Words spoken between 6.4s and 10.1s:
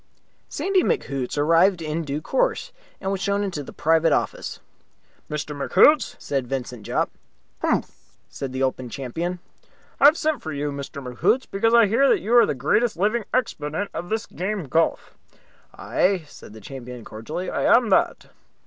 Vincent Jopp. "Mphm!" said the Open Champion. "I